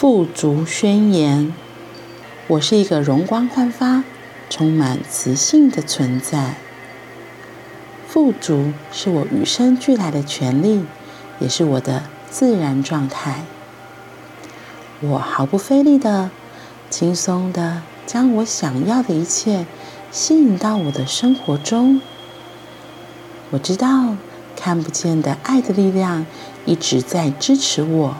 [0.00, 1.52] 富足宣言：
[2.46, 4.02] 我是一个容光焕发、
[4.48, 6.54] 充满磁性的存在。
[8.08, 10.86] 富足是我与生俱来的权利，
[11.38, 13.42] 也是我的自然状态。
[15.00, 16.30] 我毫不费力的、
[16.88, 19.66] 轻松的将我想要的一切
[20.10, 22.00] 吸引到我的生活中。
[23.50, 24.16] 我知道
[24.56, 26.24] 看不见的爱的力量
[26.64, 28.16] 一直在支持我。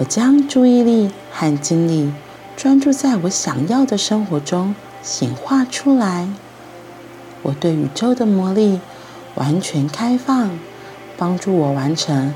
[0.00, 2.10] 我将注意力和精力
[2.56, 6.30] 专注在我想要的生活中显化出来。
[7.42, 8.80] 我对宇宙的魔力
[9.34, 10.58] 完全开放，
[11.18, 12.32] 帮助我完成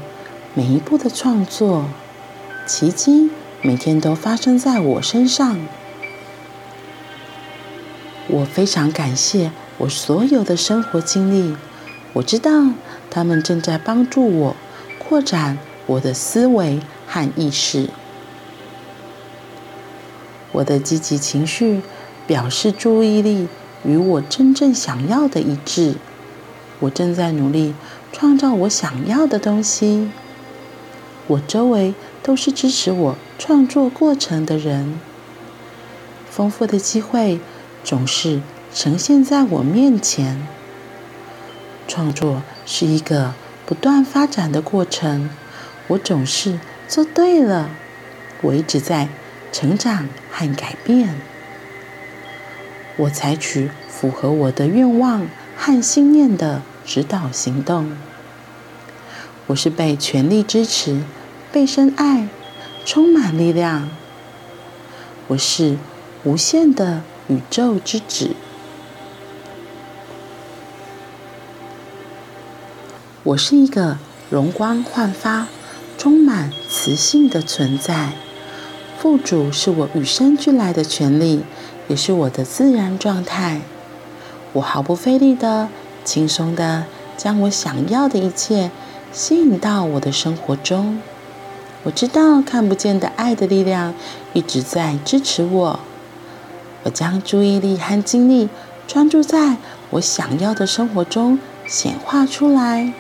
[0.53, 1.87] 每一步的创作。
[2.67, 3.31] 奇迹
[3.63, 5.57] 每天都发生在我身上。
[8.29, 11.57] 我非常感谢我所有的生活经历，
[12.13, 12.73] 我知道
[13.11, 14.57] 他们正在帮助我
[14.99, 15.57] 扩展
[15.87, 17.91] 我的思维和意识。
[20.53, 21.83] 我的积极情绪
[22.27, 23.49] 表示注意力
[23.85, 25.97] 与我真正想要的一致。
[26.81, 27.75] 我正在努力
[28.13, 30.11] 创造我想要的东西。
[31.27, 34.99] 我周围都是支持我创作过程的人。
[36.31, 37.41] 丰富的机会
[37.83, 38.41] 总是
[38.73, 40.47] 呈现在我面前。
[41.87, 43.35] 创作是一个
[43.67, 45.31] 不断发展的过程。
[45.95, 47.71] 我总是做对了。
[48.43, 49.09] 我一直在
[49.53, 51.15] 成长和改变。
[52.97, 57.97] 我采取符合我的愿望和信念的指导行动。
[59.47, 61.03] 我是被全力支持、
[61.53, 62.29] 被深爱、
[62.85, 63.91] 充满力量。
[65.29, 65.77] 我是
[66.25, 68.35] 无限的宇宙之子。
[73.23, 73.99] 我是一个
[74.31, 75.47] 容光焕发、
[76.05, 78.13] 充满磁性的存在。
[78.99, 81.43] 富足是我与生俱来的权利，
[81.89, 83.63] 也是我的自然状态。
[84.53, 85.71] 我毫不费力的、
[86.05, 86.85] 轻松的
[87.17, 88.71] 将我想要的一切
[89.15, 91.01] 吸引到我的生活中。
[91.85, 93.95] 我知道看不见的爱的力量
[94.35, 95.81] 一直在支持我。
[96.83, 98.51] 我将注意力和精力
[98.87, 99.57] 专注在
[99.89, 102.93] 我想要的生活中显化出来。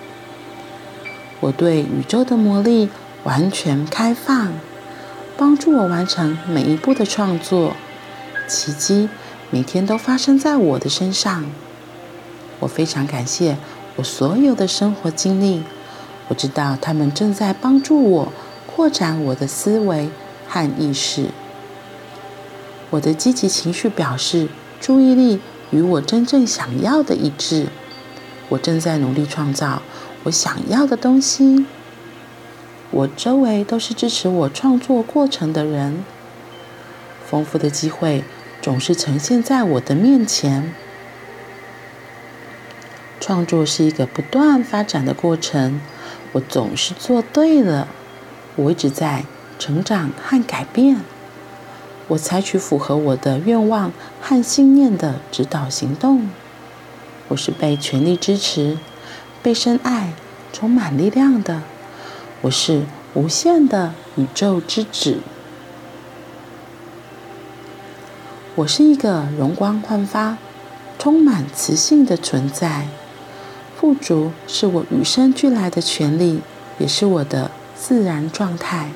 [1.56, 2.88] 对宇宙的魔力
[3.25, 4.53] 完全开放。
[5.37, 7.75] 帮助我完成每一步的创作，
[8.47, 9.09] 奇迹
[9.50, 11.44] 每天都发生在我的身上。
[12.60, 13.56] 我非常感谢
[13.97, 15.64] 我所有的生活经历，
[16.28, 18.32] 我知道他们正在帮助我
[18.66, 20.09] 扩展我的思维
[20.47, 21.31] 和意识。
[22.91, 24.48] 我的积极情绪表示
[24.81, 25.41] 注意力
[25.72, 27.66] 与我真正想要的一致。
[28.50, 29.82] 我正在努力创造
[30.24, 31.64] 我想要的东西。
[32.90, 36.04] 我周围都是支持我创作过程的人，
[37.26, 38.22] 丰富的机会
[38.62, 40.72] 总是呈现在我的面前。
[43.20, 45.80] 创作是一个不断发展的过程，
[46.32, 47.88] 我总是做对了。
[48.56, 49.24] 我一直在
[49.58, 51.00] 成长和改变。
[52.08, 53.90] 我采取符合我的愿望
[54.20, 56.28] 和信念的指导行动。
[57.28, 58.78] 我是被全力支持、
[59.44, 60.15] 被深爱、
[60.55, 61.60] 充满力量的。
[62.41, 65.19] 我是无限的宇宙之子。
[68.55, 70.38] 我是一个容光焕发、
[70.99, 72.88] 充满磁性的存在。
[73.77, 76.41] 富足是我与生俱来的权利，
[76.78, 78.93] 也是我的自然状态。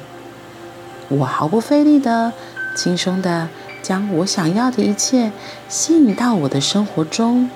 [1.11, 2.33] 我毫不费力的、
[2.75, 3.51] 轻松的
[3.83, 5.31] 将我想要的一切
[5.69, 7.51] 吸引到我的生活中。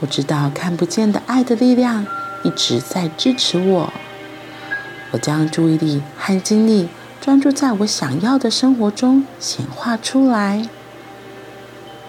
[0.00, 2.06] 我知道看不见的爱的力量
[2.42, 3.92] 一直在支持我。
[5.12, 6.88] 我将注意力和精力
[7.20, 10.68] 专注在我想要的生活中显化出来。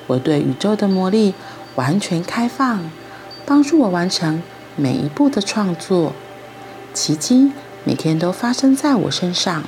[0.08, 1.34] 我对宇宙的魔力
[1.76, 2.90] 完全开放，
[3.46, 4.42] 帮助我完成
[4.76, 6.14] 每一步的创作。
[6.94, 7.52] 奇迹
[7.84, 9.64] 每天都发生在我身上。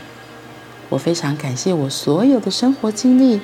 [0.90, 3.42] 我非常感谢我所有的生活经历。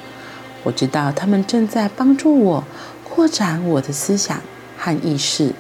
[0.64, 2.64] 我知道他们正在帮助我
[3.04, 4.42] 扩展我的思想
[4.80, 5.54] 和意识。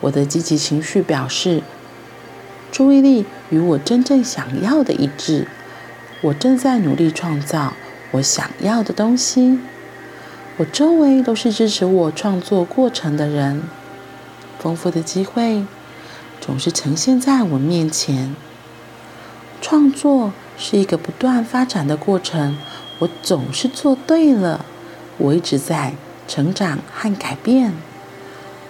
[0.00, 1.60] 我的积极情绪表示，
[2.70, 5.48] 注意力与我真正想要的一致。
[6.20, 7.72] 我正在努力创造
[8.12, 9.58] 我想要的东西。
[10.58, 13.64] 我周围都是支持我创作过程的人。
[14.58, 15.64] 丰富的机会
[16.40, 18.34] 总是呈现在我面前。
[19.60, 22.56] 创作是一个不断发展的过程。
[23.00, 24.64] 我总是做对了。
[25.18, 25.94] 我一直在
[26.28, 27.72] 成长和改变。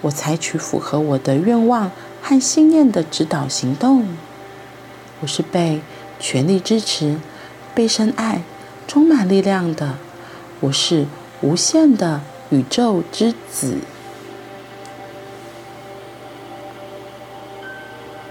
[0.01, 1.91] 我采取符合我的愿望
[2.21, 4.07] 和信念的指导行动。
[5.19, 5.81] 我是被
[6.19, 7.19] 全力支持、
[7.75, 8.41] 被深爱、
[8.87, 9.97] 充满力量的。
[10.61, 11.05] 我是
[11.41, 13.77] 无限的宇宙之子。